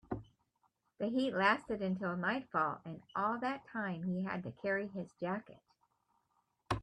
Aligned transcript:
The 0.97 1.09
heat 1.09 1.31
lasted 1.35 1.83
until 1.83 2.17
nightfall, 2.17 2.81
and 2.85 3.03
all 3.15 3.37
that 3.37 3.67
time 3.67 4.01
he 4.01 4.23
had 4.23 4.41
to 4.41 4.51
carry 4.51 4.87
his 4.87 5.13
jacket. 5.19 5.61